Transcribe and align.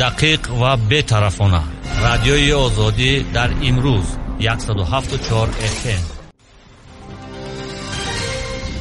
دقیق 0.00 0.52
و 0.62 0.76
بطرفانه. 0.76 1.60
رادیوی 2.02 2.52
آزادی 2.52 3.22
در 3.22 3.50
امروز 3.62 4.16
174 4.58 5.48
FM 5.48 6.16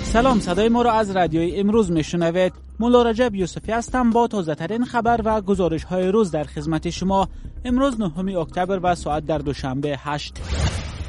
سلام 0.04 0.40
صدای 0.40 0.70
ما 0.70 0.82
را 0.82 0.92
از 0.92 1.12
رادیوی 1.12 1.56
امروز 1.56 1.92
میشنوید. 1.92 2.54
مولا 2.80 3.02
رجب 3.02 3.36
یوسفی 3.36 3.72
هستم 3.72 4.10
با 4.10 4.28
تازه 4.28 4.56
ترین 4.56 4.86
خبر 4.86 5.22
و 5.26 5.42
گزارش 5.42 5.84
های 5.84 6.08
روز 6.08 6.32
در 6.32 6.44
خدمت 6.44 6.90
شما. 6.90 7.28
امروز 7.66 8.00
9 8.00 8.38
اکتبر 8.38 8.80
و 8.84 8.96
ساعت 8.96 9.26
در 9.26 9.38
دوشنبه 9.38 9.98
8 10.00 10.34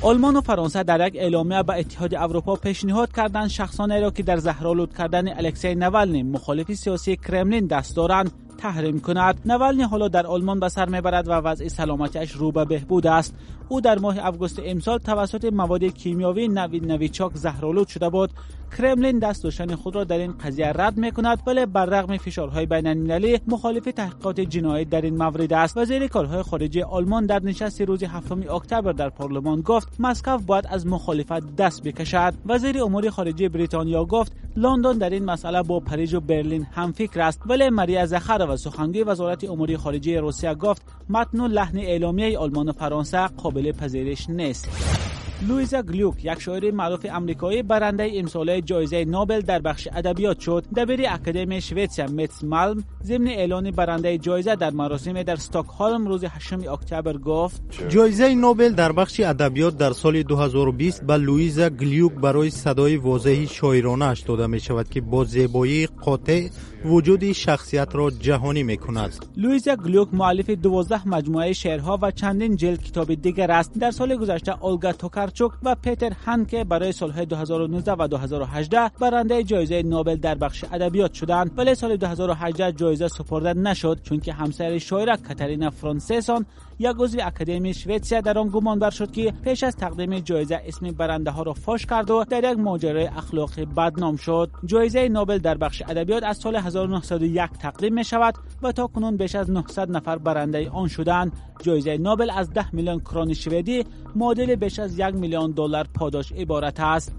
آلمان 0.02 0.36
و 0.36 0.40
فرانسه 0.40 0.82
در 0.82 1.06
یک 1.08 1.16
اعلامیه 1.16 1.62
به 1.62 1.78
اتحاد 1.78 2.14
اروپا 2.14 2.56
پیشنهاد 2.56 3.12
کردند 3.16 3.48
شخصانی 3.48 4.00
را 4.00 4.10
که 4.10 4.22
در 4.22 4.36
زهرآلود 4.36 4.96
کردن 4.96 5.28
الکسی 5.28 5.74
نوالنی 5.74 6.22
مخالف 6.22 6.72
سیاسی 6.72 7.16
کرملین 7.16 7.66
دست 7.66 7.96
دارند. 7.96 8.45
تحریم 8.56 9.00
کند. 9.00 9.40
نوالنی 9.44 9.82
حالا 9.82 10.08
در 10.08 10.26
آلمان 10.26 10.60
به 10.60 10.68
سر 10.68 10.88
می‌برد 10.88 11.28
و 11.28 11.32
وضع 11.32 11.68
سلامتیش 11.68 12.32
رو 12.32 12.52
به 12.52 12.64
بهبود 12.64 13.06
است. 13.06 13.34
او 13.68 13.80
در 13.80 13.98
ماه 13.98 14.26
اوگوست 14.26 14.60
امسال 14.64 14.98
توسط 14.98 15.44
مواد 15.44 15.84
کیمیاوی 15.84 16.48
نوی 16.48 16.80
نویچاک 16.80 17.32
زهرآلود 17.34 17.88
شده 17.88 18.08
بود. 18.08 18.30
کرملین 18.78 19.18
دست 19.18 19.44
داشتن 19.44 19.74
خود 19.74 19.94
را 19.94 20.04
در 20.04 20.18
این 20.18 20.32
قضیه 20.32 20.66
رد 20.66 20.96
می 20.96 21.12
کند 21.12 21.42
ولی 21.46 21.66
بر 21.66 21.86
رغم 21.86 22.16
فشارهای 22.16 22.66
بین 22.66 22.86
المللی 22.86 23.40
مخالف 23.46 23.84
تحقیقات 23.84 24.40
جنایی 24.40 24.84
در 24.84 25.00
این 25.00 25.16
مورد 25.16 25.52
است. 25.52 25.76
وزیر 25.76 26.06
کارهای 26.06 26.42
خارجه 26.42 26.84
آلمان 26.84 27.26
در 27.26 27.42
نشست 27.42 27.80
روز 27.80 28.02
هفتم 28.02 28.40
اکتبر 28.50 28.92
در 28.92 29.08
پارلمان 29.08 29.60
گفت 29.60 29.88
مسکو 29.98 30.38
باید 30.38 30.66
از 30.70 30.86
مخالفت 30.86 31.56
دست 31.56 31.82
بکشد. 31.82 32.34
وزیر 32.46 32.82
امور 32.82 33.10
خارجه 33.10 33.48
بریتانیا 33.48 34.04
گفت 34.04 34.32
لندن 34.56 34.98
در 34.98 35.10
این 35.10 35.24
مسئله 35.24 35.62
با 35.62 35.80
پاریس 35.80 36.14
و 36.14 36.20
برلین 36.20 36.66
هم 36.72 36.92
فکر 36.92 37.20
است. 37.20 37.40
ولی 37.46 37.70
ماریا 37.70 38.06
زخر 38.06 38.46
و 38.50 38.56
سخنگوی 38.56 39.02
وزارت 39.02 39.44
امور 39.44 39.76
خارجه 39.76 40.20
روسیه 40.20 40.54
گفت 40.54 40.82
متن 41.08 41.40
و 41.40 41.48
لحن 41.48 41.78
اعلامیه 41.78 42.38
آلمان 42.38 42.68
و 42.68 42.72
فرانسه 42.72 43.26
قابل 43.26 43.72
پذیرش 43.72 44.30
نیست. 44.30 45.15
لویزا 45.42 45.82
گلیوک 45.82 46.24
یک 46.24 46.40
شاعر 46.40 46.70
معروف 46.70 47.06
امریکایی 47.10 47.62
برنده 47.62 48.10
امساله 48.14 48.60
جایزه 48.60 49.04
نوبل 49.04 49.40
در 49.40 49.58
بخش 49.58 49.88
ادبیات 49.92 50.40
شد. 50.40 50.64
دبیر 50.76 51.00
اکادمی 51.08 51.60
شویتسیا 51.60 52.06
متس 52.06 52.44
مالم 52.44 52.84
ضمن 53.04 53.26
اعلان 53.28 53.70
برنده 53.70 54.18
جایزه 54.18 54.56
در 54.56 54.70
مراسم 54.70 55.22
در 55.22 55.32
استکهلم 55.32 56.06
روز 56.06 56.24
8 56.24 56.52
اکتبر 56.52 57.16
گفت 57.16 57.62
جایزه 57.88 58.34
نوبل 58.34 58.72
در 58.72 58.92
بخش 58.92 59.20
ادبیات 59.20 59.78
در 59.78 59.92
سال 59.92 60.22
2020 60.22 61.06
به 61.06 61.16
لویزا 61.16 61.68
گلیوک 61.68 62.12
برای 62.12 62.50
صدای 62.50 62.96
واضح 62.96 63.46
شاعرانه 63.46 64.04
اش 64.04 64.20
داده 64.20 64.46
می 64.46 64.60
شود 64.60 64.88
که 64.88 65.00
با 65.00 65.24
زیبایی 65.24 65.86
قاطع 65.86 66.48
وجود 66.84 67.32
شخصیت 67.32 67.88
را 67.92 68.10
جهانی 68.10 68.62
می 68.62 68.76
کند 68.76 69.24
لویزا 69.36 69.76
گلیوک 69.76 70.08
مؤلف 70.12 70.50
12 70.50 71.08
مجموعه 71.08 71.52
شعرها 71.52 71.98
و 72.02 72.10
چندین 72.10 72.56
جلد 72.56 72.82
کتاب 72.82 73.14
دیگر 73.14 73.50
است. 73.50 73.78
در 73.78 73.90
سال 73.90 74.16
گذشته 74.16 74.64
اولگا 74.64 74.92
توکارچوک 75.26 75.52
و 75.62 75.74
پیتر 75.74 76.12
هانکه 76.26 76.64
برای 76.64 76.92
سالهای 76.92 77.26
2019 77.26 77.92
و 77.92 78.08
2018 78.08 78.90
برنده 79.00 79.42
جایزه 79.42 79.82
نوبل 79.82 80.16
در 80.16 80.34
بخش 80.34 80.64
ادبیات 80.72 81.12
شدند. 81.14 81.50
ولی 81.56 81.74
سال 81.74 81.96
2018 81.96 82.72
جایزه 82.72 83.08
سپرده 83.08 83.54
نشد 83.54 84.00
چون 84.02 84.20
که 84.20 84.32
همسر 84.32 84.78
شاعر 84.78 85.16
کاترینا 85.16 85.70
فرانسیسون 85.70 86.46
یک 86.78 86.96
عضو 86.98 87.18
اکادمی 87.22 87.74
شویتسیا 87.74 88.20
در 88.20 88.38
آن 88.38 88.48
گمان 88.48 88.78
بر 88.78 88.90
شد 88.90 89.10
که 89.10 89.32
پیش 89.44 89.62
از 89.62 89.76
تقدیم 89.76 90.18
جایزه 90.18 90.60
اسم 90.66 90.90
برنده 90.90 91.30
ها 91.30 91.42
را 91.42 91.52
فاش 91.52 91.86
کرد 91.86 92.10
و 92.10 92.24
در 92.24 92.52
یک 92.52 92.58
ماجرای 92.58 93.06
اخلاقی 93.06 93.64
بدنام 93.64 94.16
شد. 94.16 94.50
جایزه 94.64 95.08
نوبل 95.08 95.38
در 95.38 95.56
بخش 95.56 95.82
ادبیات 95.88 96.22
از 96.22 96.36
سال 96.36 96.56
1901 96.56 97.50
تقدیم 97.50 97.94
می 97.94 98.04
شود 98.04 98.34
و 98.62 98.72
تا 98.72 98.86
کنون 98.86 99.16
بیش 99.16 99.34
از 99.34 99.50
900 99.50 99.90
نفر 99.90 100.18
برنده 100.18 100.70
آن 100.70 100.88
شدند. 100.88 101.32
جایزه 101.62 101.98
نوبل 101.98 102.30
از 102.30 102.52
10 102.52 102.74
میلیون 102.74 103.00
کرون 103.00 103.34
شویدی 103.34 103.84
معادل 104.14 104.54
بیش 104.54 104.78
از 104.78 104.98
یک 104.98 105.14
میلیون 105.14 105.50
دلار 105.50 105.86
پاداش 105.94 106.32
عبارت 106.32 106.80
است. 106.80 107.12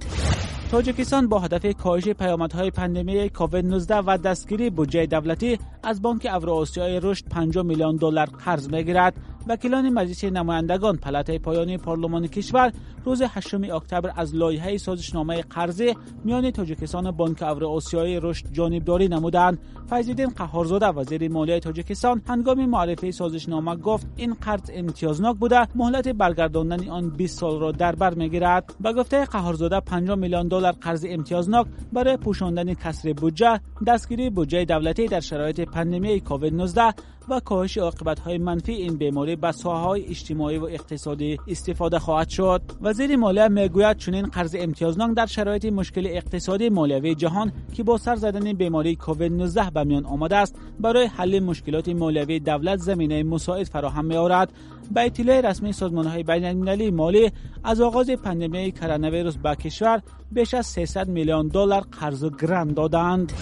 تاجیکستان 0.72 1.28
با 1.28 1.40
هدف 1.40 1.66
کاهش 1.78 2.10
پیامدهای 2.10 2.72
پندمی 2.72 3.30
کووید 3.30 3.66
19 3.66 3.96
و 3.98 4.18
دستگیری 4.18 4.70
بودجه 4.70 5.06
دولتی 5.06 5.60
از 5.84 6.02
بانک 6.02 6.28
اوراسیای 6.34 7.00
رشد 7.04 7.26
50 7.26 7.66
میلیون 7.66 7.96
دلار 7.96 8.26
قرض 8.26 8.70
می‌گیرد. 8.70 9.14
وکیلان 9.50 9.90
مجلس 9.90 10.24
نمایندگان 10.24 10.98
پلات 10.98 11.32
پایانی 11.32 11.78
پارلمان 11.78 12.28
کشور 12.28 12.72
روز 13.06 13.22
8 13.22 13.54
اکتبر 13.54 14.12
از 14.16 14.36
لایحه 14.36 14.78
سازشنامه 14.78 15.42
قرضه 15.42 15.96
میان 16.24 16.52
تاجیکستان 16.52 17.08
و 17.08 17.12
بانک 17.12 17.42
اوراسیای 17.42 18.20
رشد 18.20 18.46
جانبداری 18.52 19.08
نمودند 19.08 19.60
فیضالدین 19.90 20.30
قهارزاده 20.30 20.86
وزیر 20.86 21.32
مالیه 21.32 21.60
تاجیکستان 21.60 22.22
هنگام 22.28 22.66
معرفی 22.66 23.12
سازشنامه 23.12 23.76
گفت 23.76 24.08
این 24.16 24.34
قرض 24.34 24.72
امتیازناک 24.74 25.38
بوده 25.38 25.68
مهلت 25.76 26.08
برگرداندن 26.08 26.90
آن 26.90 27.10
20 27.10 27.40
سال 27.40 27.60
را 27.60 27.72
در 27.72 27.96
بر 27.96 28.14
می‌گیرد. 28.14 28.76
به 28.82 28.94
گفته 28.94 29.26
قهارزاده 29.26 29.80
50 29.80 30.16
میلیون 30.16 30.48
دلار 30.48 30.72
قرض 30.72 31.06
امتیازناک 31.10 31.68
برای 31.94 32.18
پوشاندن 32.18 32.74
کسر 32.74 33.14
بودجه 33.14 33.60
دستگیری 33.88 34.30
بودجه 34.30 34.66
دولتی 34.66 35.08
در 35.08 35.20
شرایط 35.20 35.60
پندمی 35.60 36.22
کووید 36.22 36.54
19 36.54 36.94
و 37.30 37.40
کاهش 37.40 37.78
های 38.26 38.38
منفی 38.38 38.72
این 38.72 38.98
بیماری 38.98 39.36
به 39.42 39.52
های 39.64 40.06
اجتماعی 40.06 40.58
و 40.58 40.64
اقتصادی 40.64 41.38
استفاده 41.48 42.00
خواهد 42.00 42.30
شد. 42.30 42.62
وزیر 42.82 43.16
مالیه 43.16 43.48
می‌گوید 43.48 43.98
چنین 43.98 44.26
قرض 44.26 44.56
امتیازناک 44.60 45.16
در 45.16 45.26
شرایط 45.26 45.66
مشکل 45.66 46.08
اقتصادی 46.08 46.70
مالیوی 46.70 47.16
جهان 47.16 47.52
که 47.74 47.84
با 47.84 47.98
سر 47.98 48.16
زدن 48.16 48.54
بیماری 48.54 48.96
کووید 48.96 49.32
19 49.32 49.70
به 49.70 49.84
میان 49.84 50.06
آمده 50.06 50.36
است 50.36 50.56
برای 50.80 51.06
حل 51.06 51.40
مشکلات 51.40 51.90
مالیوی 51.90 52.40
دولت 52.40 52.80
زمینه 52.80 53.24
مساعد 53.24 53.68
فراهم 53.68 54.06
می‌آورد. 54.06 54.54
به 54.92 55.06
اطلاع 55.06 55.42
رسمی 55.42 55.74
سازمان 55.74 56.06
های 56.08 56.24
بین 56.24 56.46
المللی 56.46 56.92
مالی 56.92 57.32
از 57.64 57.82
آغاز 57.82 58.10
پندمی 58.10 58.72
کرونا 58.72 59.12
ویروس 59.12 59.38
به 59.38 59.56
کشور 59.56 60.02
بیش 60.32 60.54
از 60.54 60.66
300 60.66 61.08
میلیون 61.08 61.48
دلار 61.48 61.82
قرض 61.82 62.24
و 62.24 62.30
گران 62.30 62.74
دادند. 62.74 63.34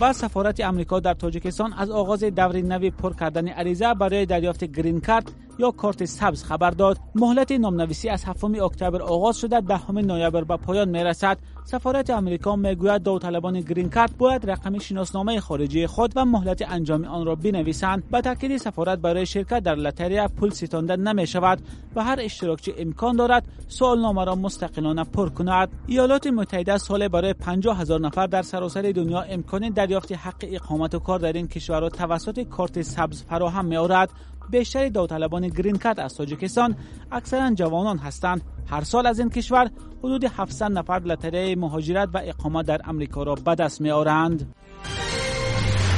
و 0.00 0.12
سفارت 0.12 0.60
امریکا 0.60 1.00
در 1.00 1.14
تاجیکستان 1.14 1.72
از 1.72 1.90
آغاز 1.90 2.24
دور 2.24 2.56
نوی 2.56 2.90
پر 2.90 3.14
کردن 3.14 3.48
عریضه 3.48 3.94
برای 3.94 4.26
دریافت 4.26 4.64
گرین 4.64 5.00
کارت 5.00 5.24
یا 5.58 5.70
کارت 5.70 6.04
سبز 6.04 6.44
خبر 6.44 6.70
داد. 6.70 6.98
مهلت 7.14 7.52
نامنویسی 7.52 8.08
از 8.08 8.24
7 8.24 8.44
اکتبر 8.44 9.02
آغاز 9.02 9.38
شده. 9.38 9.60
دهم 9.60 9.98
نوامبر 9.98 10.44
به 10.44 10.56
پایان 10.56 10.88
می‌رسد. 10.88 11.38
سفارت 11.64 12.10
امریکا 12.10 12.56
می‌گوید 12.56 13.02
داوطلبان 13.02 13.60
گرین 13.60 13.90
کارت 13.90 14.16
باید 14.18 14.50
رقم 14.50 14.78
شناسنامه 14.78 15.40
خارجی 15.40 15.86
خود 15.86 16.12
و 16.16 16.24
مهلت 16.24 16.62
انجام 16.68 17.04
آن 17.04 17.26
را 17.26 17.34
بنویسند. 17.34 18.10
به 18.10 18.20
تاکید 18.20 18.56
سفارت 18.56 18.98
برای 18.98 19.26
شرکت 19.26 19.60
در 19.62 19.74
لتریا 19.74 20.28
پول 20.28 20.50
ستانده 20.50 20.96
نمی 20.96 21.26
شود 21.26 21.62
و 21.96 22.04
هر 22.04 22.18
اشتراکچی 22.20 22.74
امکان 22.78 23.16
دارد 23.16 23.48
سوالنامه 23.68 24.24
را 24.24 24.34
مستقلانه 24.34 25.04
پر 25.04 25.28
کند. 25.28 25.68
ایالات 25.86 26.26
متحده 26.26 26.78
سال 26.78 27.08
برای 27.08 27.32
50 27.32 27.80
هزار 27.80 28.00
نفر 28.00 28.26
در 28.26 28.42
سراسر 28.42 28.82
دنیا 28.82 29.20
امکان 29.20 29.68
دریافت 29.68 30.12
حق 30.12 30.44
اقامت 30.52 30.94
و 30.94 30.98
کار 30.98 31.18
در 31.18 31.32
این 31.32 31.48
کشور 31.48 31.80
را 31.80 31.88
توسط 31.88 32.40
کارت 32.40 32.82
سبز 32.82 33.22
فراهم 33.22 33.64
می 33.64 33.76
بیشتر 34.50 34.88
داوطلبان 34.88 35.48
گرین 35.48 35.76
کارت 35.76 35.98
از 35.98 36.14
تاجیکستان 36.14 36.76
اکثرا 37.12 37.54
جوانان 37.54 37.98
هستند. 37.98 38.42
هر 38.70 38.84
سال 38.84 39.06
از 39.06 39.18
این 39.18 39.30
کشور 39.30 39.70
حدود 39.98 40.24
700 40.24 40.72
نفر 40.72 40.98
لطره 40.98 41.56
مهاجرت 41.56 42.08
و 42.14 42.20
اقامت 42.24 42.66
در 42.66 42.80
امریکا 42.84 43.22
را 43.22 43.34
به 43.34 43.54
دست 43.54 43.80
می 43.80 43.90
آورند 43.90 44.54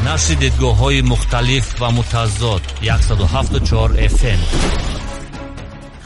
نشر 0.06 0.34
دیدگاه 0.34 0.76
های 0.76 1.02
مختلف 1.02 1.82
و 1.82 1.90
متضاد 1.90 2.60
174 3.00 4.08
FM 4.08 4.89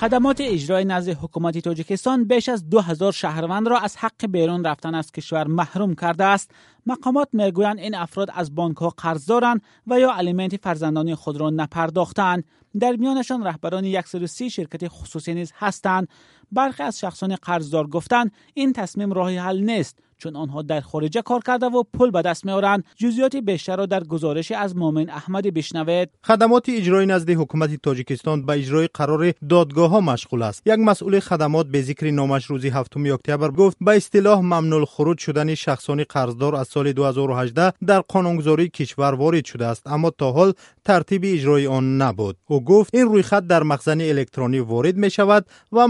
خدمات 0.04 0.40
اجرای 0.40 0.84
نزد 0.84 1.08
حکومت 1.08 1.58
تاجیکستان 1.58 2.24
بیش 2.24 2.48
از 2.48 2.70
2000 2.70 3.12
شهروند 3.12 3.68
را 3.68 3.78
از 3.78 3.96
حق 3.96 4.26
بیرون 4.26 4.64
رفتن 4.64 4.94
از 4.94 5.12
کشور 5.12 5.46
محروم 5.46 5.94
کرده 5.94 6.24
است. 6.24 6.50
مقامات 6.86 7.28
می‌گویند 7.32 7.78
این 7.78 7.94
افراد 7.94 8.28
از 8.34 8.54
بانک 8.54 8.76
ها 8.76 8.94
قرض 8.96 9.26
دارند 9.26 9.62
و 9.86 10.00
یا 10.00 10.12
الیمنت 10.12 10.56
فرزندانی 10.56 11.14
خود 11.14 11.36
را 11.36 11.50
نپرداختند. 11.50 12.44
در 12.80 12.96
میانشان 12.96 13.44
رهبران 13.44 14.00
130 14.02 14.50
شرکت 14.50 14.88
خصوصی 14.88 15.34
نیز 15.34 15.52
هستند. 15.56 16.08
برخی 16.54 16.82
از 16.82 17.00
شخصان 17.00 17.36
قرضدار 17.36 17.86
گفتند 17.86 18.32
این 18.54 18.72
تصمیم 18.72 19.12
راهی 19.12 19.36
حل 19.36 19.60
نیست 19.60 19.98
چون 20.18 20.36
آنها 20.36 20.62
در 20.62 20.80
خارجه 20.80 21.22
کار 21.22 21.40
کرده 21.40 21.66
و 21.66 21.82
پول 21.94 22.10
به 22.10 22.22
دست 22.22 22.44
میآورند. 22.44 22.84
جزئیات 22.96 23.36
بیشتر 23.36 23.76
را 23.76 23.86
در 23.86 24.04
گزارش 24.04 24.52
از 24.52 24.76
مومن 24.76 25.10
احمد 25.10 25.54
بشنوید. 25.54 26.08
خدمات 26.24 26.68
اجرایی 26.68 27.06
نزد 27.06 27.30
حکومت 27.30 27.82
تاجیکستان 27.82 28.46
به 28.46 28.52
اجرای 28.52 28.88
قرار 28.94 29.32
دادگاه 29.48 29.90
ها 29.90 30.00
مشغول 30.00 30.42
است. 30.42 30.62
یک 30.66 30.78
مسئول 30.78 31.20
خدمات 31.20 31.66
به 31.66 31.82
ذکر 31.82 32.10
نامش 32.10 32.44
روزی 32.44 32.68
هفتم 32.68 33.12
اکتبر 33.12 33.50
گفت 33.50 33.76
به 33.80 33.96
اصطلاح 33.96 34.40
ممنوع 34.40 34.84
خروج 34.84 35.18
شدن 35.18 35.54
شخصان 35.54 36.04
قرضدار 36.08 36.56
از 36.56 36.68
سال 36.68 36.92
2018 36.92 37.72
در 37.86 38.00
قانونگذاری 38.00 38.68
کشور 38.68 39.14
وارد 39.14 39.44
شده 39.44 39.66
است 39.66 39.86
اما 39.86 40.10
تا 40.10 40.32
حال 40.32 40.52
ترتیب 40.84 41.22
اجرای 41.24 41.66
آن 41.66 42.02
نبود. 42.02 42.36
او 42.46 42.64
گفت 42.64 42.94
این 42.94 43.06
رویخط 43.06 43.42
در 43.46 43.62
مخزن 43.62 44.00
الکترونی 44.00 44.58
وارد 44.58 44.96
می 44.96 45.10
شود 45.10 45.46
و 45.72 45.88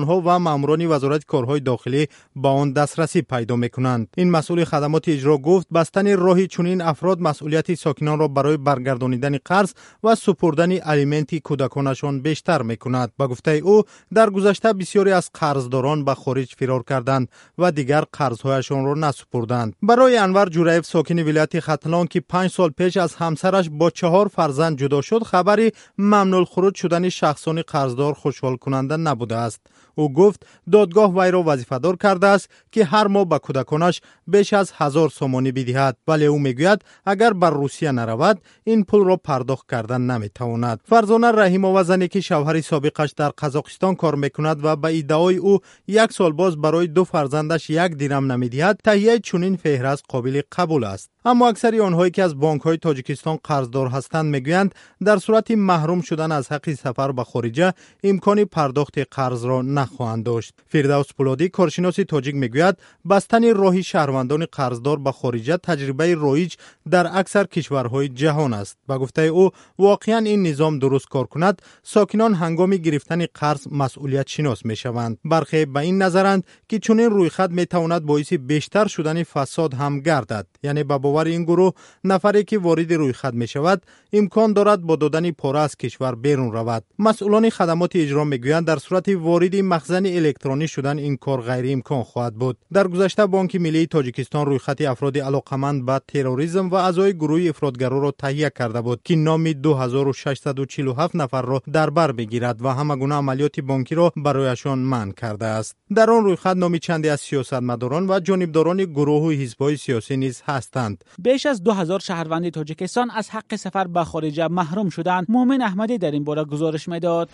مرزبانها 0.00 0.36
و 0.36 0.38
ماموران 0.38 0.86
وزارت 0.86 1.24
کارهای 1.24 1.60
داخلی 1.60 2.06
با 2.36 2.52
آن 2.52 2.72
دسترسی 2.72 3.22
پیدا 3.22 3.56
می 3.56 3.68
کنند 3.68 4.08
این 4.16 4.30
مسئول 4.30 4.64
خدمات 4.64 5.08
اجرا 5.08 5.38
گفت 5.38 5.68
بستن 5.74 6.16
راهی 6.16 6.46
چنین 6.46 6.80
افراد 6.80 7.20
مسئولیت 7.20 7.74
ساکنان 7.74 8.18
را 8.18 8.28
برای 8.28 8.56
برگردانیدن 8.56 9.38
قرض 9.44 9.72
و 10.04 10.14
سپردن 10.14 10.78
الیمنتی 10.82 11.40
کودکانشان 11.40 12.20
بیشتر 12.20 12.62
می 12.62 12.76
کند 12.76 13.12
با 13.18 13.28
گفته 13.28 13.50
او 13.50 13.82
در 14.14 14.30
گذشته 14.30 14.72
بسیاری 14.72 15.12
از 15.12 15.30
قرضداران 15.34 16.04
به 16.04 16.14
خارج 16.14 16.54
فرار 16.58 16.82
کردند 16.82 17.28
و 17.58 17.72
دیگر 17.72 18.04
قرضهایشان 18.12 18.84
را 18.84 18.94
نسپردند. 18.94 19.76
برای 19.82 20.16
انور 20.16 20.48
جوریف 20.48 20.86
ساکن 20.86 21.18
ولایت 21.18 21.60
ختلان 21.60 22.06
که 22.06 22.20
پنج 22.20 22.50
سال 22.50 22.70
پیش 22.70 22.96
از 22.96 23.14
همسرش 23.14 23.68
با 23.72 23.90
چهار 23.90 24.28
فرزند 24.28 24.78
جدا 24.78 25.00
شد 25.00 25.22
خبری 25.22 25.72
ممنوع 25.98 26.44
خروج 26.44 26.74
شدن 26.74 27.08
شخصان 27.08 27.62
قرضدار 27.62 28.14
خوشحال 28.14 28.56
کننده 28.56 28.96
نبوده 28.96 29.36
است. 29.36 29.60
او 29.94 30.12
گفت 30.12 30.46
دادگاه 30.72 31.18
وی 31.18 31.30
را 31.30 31.42
وظیفه‌دار 31.46 31.96
کرده 31.96 32.26
است 32.26 32.50
که 32.72 32.84
هر 32.84 33.06
ماه 33.06 33.24
به 33.24 33.38
کودکانش 33.38 34.00
بیش 34.26 34.52
از 34.52 34.72
هزار 34.74 35.08
سومانی 35.08 35.52
بدهد. 35.52 35.96
ولی 36.08 36.26
او 36.26 36.38
می‌گوید 36.38 36.84
اگر 37.06 37.32
بر 37.32 37.50
روسیه 37.50 37.92
نرود 37.92 38.40
این 38.64 38.84
پول 38.84 39.04
را 39.04 39.16
پرداخت 39.16 39.70
کردن 39.70 40.00
نمی‌تواند. 40.00 40.80
فرزانه 40.84 41.58
و 41.58 41.84
زنی 41.84 42.08
که 42.08 42.20
شوهر 42.20 42.60
سابقش 42.60 43.12
در 43.16 43.28
قزاقستان 43.28 43.94
کار 43.94 44.14
می‌کند 44.14 44.64
و 44.64 44.76
به 44.76 44.98
ادعای 44.98 45.36
او 45.36 45.58
یک 45.86 46.12
سال 46.12 46.32
باز 46.32 46.56
برای 46.56 46.86
دو 46.86 47.04
فرزندش 47.04 47.70
یک 47.70 47.92
دینم 47.92 48.32
نمی‌دهد 48.32 48.80
تهیه 48.84 49.18
چنین 49.18 49.56
فهرست 49.56 50.04
قابل 50.08 50.42
قبول 50.52 50.84
است. 50.84 51.10
اما 51.24 51.48
اکثری 51.48 51.80
آنهایی 51.80 52.10
که 52.10 52.22
از 52.22 52.38
بانک 52.38 52.60
های 52.60 52.76
تاجیکستان 52.76 53.38
قرضدار 53.44 53.88
هستند 53.88 54.26
می‌گویند 54.26 54.74
در 55.04 55.18
صورت 55.18 55.50
محروم 55.50 56.00
شدن 56.00 56.32
از 56.32 56.52
حق 56.52 56.72
سفر 56.74 57.12
به 57.12 57.24
خارجه 57.24 57.72
امکان 58.04 58.44
پرداخت 58.44 58.98
قرض 58.98 59.44
را 59.44 59.62
نخواهند 59.80 60.24
داشت. 60.24 60.54
فردوس 60.66 61.06
پولادی 61.16 61.48
کارشناس 61.48 61.96
تاجیک 62.08 62.34
می‌گوید 62.34 62.76
بستن 63.10 63.54
راهی 63.54 63.82
شهروندان 63.82 64.46
قرضدار 64.52 64.98
به 64.98 65.12
خارجه 65.12 65.56
تجربه 65.56 66.14
رایج 66.14 66.54
در 66.90 67.18
اکثر 67.18 67.44
کشورهای 67.44 68.08
جهان 68.08 68.52
است. 68.54 68.76
با 68.86 68.98
گفته 68.98 69.22
او 69.22 69.50
واقعا 69.78 70.18
این 70.18 70.46
نظام 70.46 70.78
درست 70.78 71.08
کار 71.08 71.26
کند 71.26 71.62
ساکنان 71.82 72.34
هنگام 72.34 72.70
گرفتن 72.76 73.26
قرض 73.34 73.66
مسئولیت 73.70 74.28
شناس 74.28 74.64
می 74.64 74.76
شوند 74.76 75.18
برخی 75.24 75.64
به 75.64 75.80
این 75.80 76.02
نظرند 76.02 76.44
که 76.68 76.78
چنین 76.78 77.10
رویخط 77.10 77.50
می 77.50 77.66
تواند 77.66 78.02
باعث 78.02 78.32
بیشتر 78.32 78.86
شدن 78.86 79.22
فساد 79.22 79.74
هم 79.74 80.00
گردد. 80.00 80.46
یعنی 80.62 80.84
به 80.84 80.98
باور 80.98 81.24
این 81.24 81.44
گروه 81.44 81.72
نفری 82.04 82.44
که 82.44 82.58
وارد 82.58 82.92
رویخط 82.92 83.34
می 83.34 83.46
شود 83.46 83.82
امکان 84.12 84.52
دارد 84.52 84.80
با 84.80 84.96
دادن 84.96 85.30
پاره 85.30 85.60
از 85.60 85.76
کشور 85.76 86.14
بیرون 86.14 86.52
رود. 86.52 86.84
مسئولان 86.98 87.50
خدمات 87.50 87.96
اجرا 87.96 88.24
می‌گویند 88.24 88.66
در 88.66 88.76
صورت 88.76 89.08
وارد 89.08 89.54
مخزن 89.70 90.06
الکترونی 90.06 90.68
شدن 90.68 90.98
این 90.98 91.16
کار 91.16 91.40
غیر 91.40 91.72
امکان 91.72 92.02
خواهد 92.02 92.34
بود. 92.34 92.58
در 92.72 92.88
گذشته 92.88 93.26
بانک 93.26 93.56
ملی 93.56 93.86
تاجیکستان 93.86 94.46
رویخط 94.46 94.82
افراد 94.82 95.18
علاقمند 95.18 95.86
به 95.86 96.00
تروریسم 96.08 96.68
و 96.68 96.74
اعضای 96.74 97.14
گروه 97.14 97.46
افرادگرا 97.48 97.98
را 97.98 98.10
تهیه 98.10 98.50
کرده 98.58 98.80
بود 98.80 99.00
که 99.04 99.16
نام 99.16 99.52
2647 99.52 101.16
نفر 101.16 101.42
را 101.42 101.62
در 101.72 101.90
بر 101.90 102.12
بگیرد 102.12 102.62
و 102.64 102.68
همه 102.68 102.96
گونه 102.96 103.14
عملیات 103.14 103.60
بانکی 103.60 103.94
را 103.94 104.12
برایشان 104.16 104.78
منع 104.78 105.12
کرده 105.12 105.46
است. 105.46 105.76
در 105.94 106.10
آن 106.10 106.24
رویخط 106.24 106.56
نام 106.56 106.78
چندی 106.78 107.08
از 107.08 107.20
سیاستمداران 107.20 108.10
و 108.10 108.20
جانبداران 108.20 108.84
گروه 108.84 109.22
و 109.22 109.30
حزب‌های 109.30 109.76
سیاسی 109.76 110.16
نیز 110.16 110.42
هستند. 110.46 111.04
بیش 111.18 111.46
از 111.46 111.62
2000 111.62 111.98
شهروند 112.00 112.48
تاجیکستان 112.48 113.10
از 113.10 113.30
حق 113.30 113.56
سفر 113.56 113.86
به 113.86 114.04
خارج 114.04 114.40
محروم 114.40 114.88
شدند. 114.88 115.26
مومن 115.28 115.62
احمدی 115.62 115.98
در 115.98 116.10
این 116.10 116.24
باره 116.24 116.44
گزارش 116.44 116.88
می‌داد. 116.88 117.30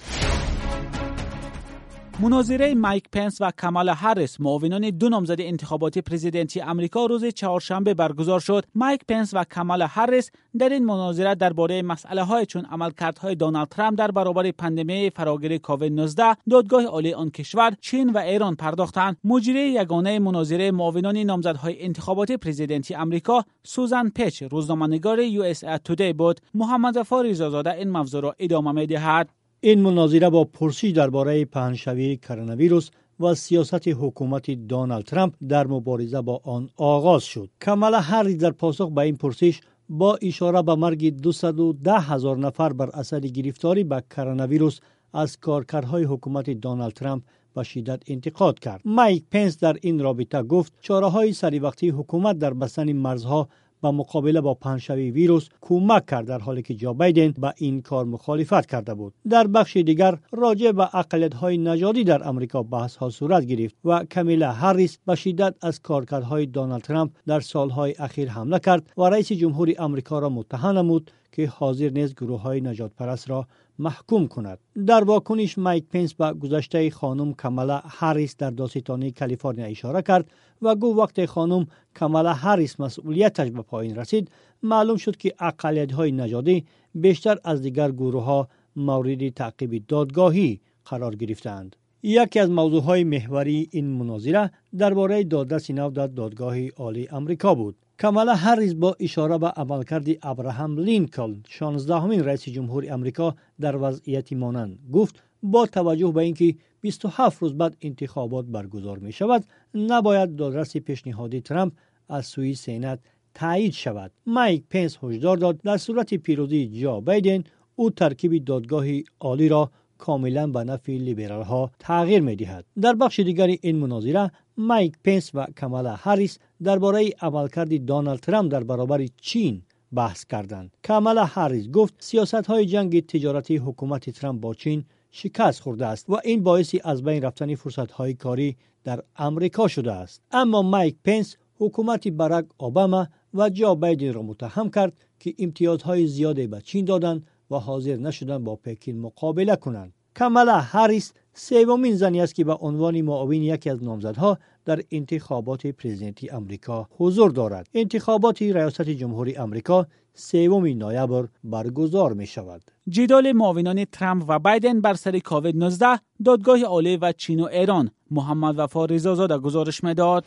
مناظره 2.21 2.75
مایک 2.75 3.05
پنس 3.13 3.41
و 3.41 3.51
کمالا 3.51 3.89
هریس 3.89 4.41
معاونان 4.41 4.91
دو 4.91 5.09
نامزد 5.09 5.41
انتخاباتی 5.41 6.01
پرزیدنتی 6.01 6.61
امریکا 6.61 7.07
روز 7.07 7.25
چهارشنبه 7.25 7.95
برگزار 7.95 8.41
شد. 8.41 8.65
مایک 8.75 9.01
پنس 9.09 9.35
و 9.35 9.45
کمالا 9.45 9.83
هریس 9.83 10.31
در 10.59 10.69
این 10.69 10.85
مناظره 10.85 11.35
درباره 11.35 11.83
مسئله 11.83 12.23
های 12.23 12.47
چون 12.47 12.65
عملکردهای 12.65 13.35
دونالد 13.35 13.69
ترامپ 13.69 13.99
در 13.99 14.11
برابر 14.11 14.51
پندمی 14.51 15.11
فراگیر 15.11 15.59
کووید 15.59 15.93
19 15.93 16.37
دادگاه 16.51 16.85
عالی 16.85 17.15
آن 17.15 17.31
کشور 17.31 17.73
چین 17.81 18.11
و 18.11 18.19
ایران 18.19 18.57
پرداختند. 18.57 19.17
مجری 19.25 19.69
یگانه 19.69 20.19
مناظره 20.19 20.71
معاونان 20.71 21.17
نامزدهای 21.17 21.83
انتخاباتی 21.83 22.37
پرزیدنتی 22.37 22.95
امریکا 22.95 23.45
سوزان 23.63 24.11
پیج 24.11 24.43
روزنامه‌نگار 24.43 25.19
USA 25.19 25.61
Today 25.85 26.13
بود. 26.13 26.41
محمد 26.55 26.95
ظفار 26.95 27.27
رضازاده 27.27 27.73
این 27.73 27.91
موضوع 27.91 28.23
را 28.23 28.37
ادامه 28.39 28.73
می‌دهد. 28.73 29.46
ин 29.71 29.83
мунозира 29.83 30.31
бо 30.31 30.45
пурсиш 30.45 30.93
дар 30.93 31.11
бораи 31.11 31.45
паҳншавии 31.57 32.21
коронавирус 32.27 32.87
ва 33.23 33.31
сиёсати 33.45 33.93
ҳукумати 34.01 34.53
доналд 34.73 35.07
трамп 35.11 35.33
дар 35.53 35.67
мубориза 35.75 36.21
бо 36.23 36.35
он 36.55 36.63
оғоз 36.93 37.23
шуд. 37.33 37.49
Камала 37.65 38.01
ҳаррис 38.11 38.39
дар 38.45 38.55
посух 38.63 38.91
ба 38.97 39.03
ин 39.11 39.17
пурсиш 39.23 39.55
бо 39.89 40.11
ишора 40.31 40.63
ба 40.69 40.75
марги 40.77 41.11
210 41.11 41.99
ҳазор 42.09 42.37
нафар 42.47 42.73
бар 42.75 42.91
асари 43.03 43.29
гирифторӣ 43.37 43.83
ба 43.93 43.99
коронавирус 44.15 44.77
аз 45.13 45.31
коркарҳои 45.45 46.09
ҳукумати 46.11 46.55
доналд 46.65 46.95
трамп 47.01 47.23
ба 47.55 47.63
шиддат 47.65 48.01
интиқод 48.15 48.57
кард. 48.65 48.83
Майк 48.85 49.25
пенс 49.33 49.57
дар 49.65 49.75
ин 49.89 49.97
робита 50.07 50.41
гуфт 50.53 50.73
чораҳои 50.87 51.39
саривақтии 51.43 51.95
ҳукумат 51.99 52.37
дар 52.39 52.55
бастани 52.63 52.95
марзҳо 53.07 53.41
به 53.87 53.93
مقابله 53.93 54.41
با 54.41 54.55
پنشوی 54.55 55.11
ویروس 55.11 55.49
کمک 55.61 56.07
کرد 56.07 56.27
در 56.27 56.39
حالی 56.39 56.63
که 56.63 56.75
جو 56.75 56.95
بایدن 56.95 57.31
به 57.31 57.55
این 57.57 57.83
کار 57.83 58.05
مخالفت 58.05 58.67
کرده 58.67 58.95
بود. 58.95 59.15
در 59.31 59.47
بخش 59.47 59.77
دیگر 59.77 60.19
راجع 60.33 60.73
به 60.73 60.97
اقلیت 60.97 61.35
های 61.35 61.59
نژادی 61.59 62.05
در 62.05 62.29
امریکا 62.29 62.63
بحث 62.63 62.97
ها 62.97 63.11
صورت 63.11 63.45
گرفت 63.45 63.75
و 63.85 64.05
کمیلا 64.05 64.53
هریس 64.53 64.99
به 65.07 65.15
شدت 65.15 65.55
از 65.63 65.81
کارکردهای 65.81 66.47
دونالد 66.47 66.83
ترامپ 66.83 67.11
در 67.27 67.41
سالهای 67.41 67.95
اخیر 67.99 68.29
حمله 68.31 68.59
کرد 68.59 68.93
و 68.97 69.03
رئیس 69.03 69.33
جمهوری 69.33 69.77
امریکا 69.79 70.19
را 70.19 70.29
متهم 70.29 70.79
نمود 70.79 71.11
که 71.37 71.47
حاضر 71.47 71.91
نیست 71.91 72.15
گروه 72.15 72.41
های 72.41 72.61
نجات 72.61 72.93
پرست 72.97 73.31
را 73.31 73.47
محکوم 73.79 74.29
کند. 74.29 74.59
در 74.87 75.05
واکنش 75.05 75.59
مایک 75.59 75.85
پنس 75.85 76.15
به 76.15 76.33
گذشته 76.33 76.91
خانم 76.91 77.35
کمالا 77.35 77.83
هریس 77.85 78.37
در 78.37 78.51
داستانی 78.51 79.11
کالیفرنیا 79.13 79.67
اشاره 79.67 80.03
کرد 80.03 80.31
و 80.63 80.75
گو 80.75 80.97
وقت 80.97 81.27
خانم 81.27 81.67
کمالا 81.97 82.33
هریس 82.33 82.81
مسئولیتش 82.81 83.51
به 83.51 83.63
پایین 83.63 83.97
رسید 83.97 84.31
معلوم 84.63 84.97
شد 84.97 85.17
که 85.17 85.35
اقلیت 85.41 85.93
های 85.93 86.13
نژادی 86.13 86.65
بیشتر 86.95 87.39
از 87.45 87.63
دیگر 87.63 87.91
گروه 87.91 88.25
ها 88.25 88.49
مورد 88.77 89.29
تعقیب 89.29 89.87
دادگاهی 89.89 90.61
قرار 90.85 91.15
گرفتند. 91.17 91.77
یکی 92.03 92.39
از 92.39 92.51
موضوع 92.51 92.83
های 92.83 93.05
محوری 93.05 93.69
این 93.71 93.87
مناظره 93.87 94.51
درباره 94.79 95.25
دادرس 95.25 95.71
نو 95.71 95.91
در 95.91 96.07
دادگاه 96.07 96.69
عالی 96.69 97.09
امریکا 97.09 97.55
بود. 97.55 97.77
کمالا 97.99 98.35
هریز 98.35 98.81
با 98.81 98.97
اشاره 99.01 99.39
به 99.39 99.47
عملکرد 99.47 100.07
ابراهام 100.23 100.79
لینکلن 100.79 101.43
16 101.49 101.95
همین 101.95 102.25
رئیس 102.25 102.49
جمهور 102.49 102.93
امریکا 102.93 103.35
در 103.61 103.77
وضعیتی 103.77 104.35
مانند. 104.35 104.79
گفت 104.93 105.23
با 105.43 105.67
توجه 105.67 106.13
به 106.13 106.23
اینکه 106.23 106.55
27 106.81 107.43
روز 107.43 107.55
بعد 107.55 107.77
انتخابات 107.81 108.45
برگزار 108.45 108.99
می 108.99 109.13
شود 109.13 109.45
نباید 109.75 110.37
دادرس 110.37 110.77
پیشنهادی 110.77 111.41
ترامپ 111.41 111.73
از 112.09 112.27
سوی 112.27 112.55
سینات 112.55 112.99
تایید 113.35 113.73
شود. 113.73 114.11
مایک 114.27 114.65
پنس 114.71 114.99
هشدار 115.03 115.37
داد. 115.37 115.63
در 115.63 115.77
صورت 115.77 116.15
پیروزی 116.15 116.81
جو 116.81 117.01
بایدن 117.01 117.45
او 117.77 117.91
ترکیب 117.91 118.45
دادگاه 118.45 118.87
عالی 119.21 119.49
را 119.49 119.71
کاملا 119.99 120.47
به 120.47 120.65
نفع 120.65 120.93
لیبرال 120.93 121.43
ها 121.43 121.71
تغییر 121.79 122.23
می 122.23 122.37
دهد. 122.37 122.65
در 122.81 122.95
بخش 122.95 123.21
دیگری 123.21 123.59
این 123.63 123.77
مناظره 123.77 124.31
مایک 124.59 124.95
پنس 125.05 125.31
و 125.35 125.47
کمالا 125.57 125.95
هریس 125.95 126.39
درباره 126.63 127.11
عملکرد 127.21 127.75
دونالد 127.75 128.21
ترامپ 128.21 128.53
در 128.53 128.65
برابر 128.65 129.07
چین 129.21 129.63
بحث 129.93 130.25
کردند. 130.25 130.77
کمالا 130.85 131.25
هریس 131.25 131.71
گفت 131.71 131.95
سیاست 131.99 132.35
های 132.35 132.67
جنگ 132.67 133.07
تجارتی 133.07 133.57
حکومت 133.57 134.11
ترامپ 134.11 134.41
با 134.41 134.55
چین 134.55 134.85
شکست 135.11 135.61
خورده 135.61 135.87
است 135.87 136.11
و 136.11 136.21
این 136.25 136.43
باعث 136.43 136.75
از 136.85 137.03
بین 137.03 137.23
رفتن 137.23 137.55
فرصت 137.55 137.91
های 137.93 138.15
کاری 138.15 138.57
در 138.85 139.03
امریکا 139.17 139.69
شده 139.69 139.93
است. 139.93 140.23
اما 140.33 140.63
مایک 140.63 140.97
پنس 141.05 141.37
حکومت 141.59 142.09
برک 142.09 142.45
اوباما 142.59 143.07
و 143.35 143.51
جو 143.51 143.75
بایدن 143.75 144.13
را 144.13 144.23
متهم 144.23 144.71
کرد 144.71 144.93
که 145.21 145.35
امتیازهای 145.39 146.07
زیادی 146.07 146.47
به 146.47 146.61
چین 146.61 146.85
دادند 146.85 147.27
و 147.51 147.57
حاضر 147.57 147.97
نشدن 147.97 148.45
با 148.45 148.57
پکین 148.57 149.01
مقابله 149.01 149.57
کنند 149.57 149.93
کمالا 150.17 150.61
هریس 150.61 151.13
سومین 151.39 151.97
زنی 151.97 152.21
است 152.21 152.35
که 152.35 152.45
به 152.45 152.53
عنوان 152.55 153.01
معاون 153.01 153.33
یکی 153.33 153.71
از 153.71 153.85
نامزدها 153.85 154.39
در 154.65 154.83
انتخابات 154.91 155.67
پرزیدنتی 155.67 156.31
آمریکا 156.31 156.89
حضور 156.99 157.31
دارد. 157.31 157.69
انتخابات 157.75 158.43
ریاست 158.43 158.83
جمهوری 158.83 159.37
امریکا 159.37 159.87
سوم 160.15 160.67
نویبر 160.67 161.29
برگزار 161.45 162.13
می 162.13 162.27
شود 162.27 162.63
جدال 162.89 163.33
معاونان 163.33 163.85
ترامپ 163.85 164.25
و 164.29 164.39
بایدن 164.39 164.81
بر 164.81 164.95
سر 164.95 165.19
کووید 165.19 165.57
19 165.57 165.87
دادگاه 166.25 166.63
عالی 166.63 166.97
و 166.97 167.13
چین 167.13 167.41
و 167.41 167.45
ایران. 167.45 167.91
محمد 168.11 168.59
وفا 168.59 168.85
رضازاده 168.85 169.39
گزارش 169.39 169.85
می 169.85 169.95
داد 169.95 170.25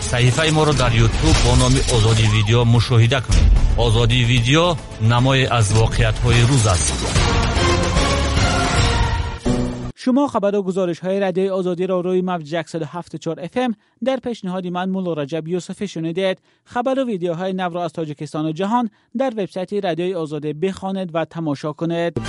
صحیفه 0.00 0.54
ما 0.54 0.64
را 0.64 0.72
در 0.72 0.94
یوتیوب 0.94 1.34
با 1.44 1.56
نام 1.56 1.72
آزادی 1.94 2.22
ویدیو 2.36 2.64
مشاهده 2.64 3.20
کنید. 3.20 3.52
آزادی 3.76 4.24
ویدیو 4.24 4.74
نمای 5.10 5.46
از 5.46 5.72
واقعیت 5.72 6.18
های 6.18 6.40
روز 6.40 6.66
است. 6.66 7.43
شما 10.04 10.28
خبر 10.28 10.54
و 10.54 10.62
گزارش 10.62 10.98
های 10.98 11.20
رادیوی 11.20 11.48
آزادی 11.48 11.86
را 11.86 12.00
روی 12.00 12.22
موج 12.22 12.62
174 12.66 13.40
اف 13.40 13.58
در 14.04 14.16
پیشنهادی 14.16 14.70
من 14.70 14.90
مولا 14.90 15.12
رجب 15.12 15.48
یوسفی 15.48 15.88
شنیدید. 15.88 16.38
خبر 16.64 16.98
و 16.98 17.04
ویدیوهای 17.04 17.52
نو 17.52 17.68
را 17.68 17.84
از 17.84 17.92
تاجیکستان 17.92 18.46
و 18.46 18.52
جهان 18.52 18.90
در 19.18 19.32
وبسایت 19.36 19.72
رادیوی 19.72 20.14
آزادی 20.14 20.52
بخوانید 20.52 21.14
و 21.14 21.24
تماشا 21.24 21.72
کنید. 21.72 22.20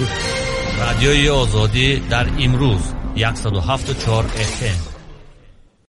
رادیوی 0.79 1.29
آزادی 1.29 1.99
در 1.99 2.27
امروز 2.39 2.93
174 3.33 4.23
اف 4.23 4.94